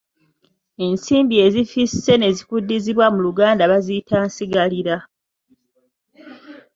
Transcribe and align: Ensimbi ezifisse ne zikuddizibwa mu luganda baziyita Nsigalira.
Ensimbi 0.85 1.35
ezifisse 1.45 2.13
ne 2.17 2.29
zikuddizibwa 2.35 3.05
mu 3.13 3.19
luganda 3.25 3.63
baziyita 3.71 4.15
Nsigalira. 4.27 4.97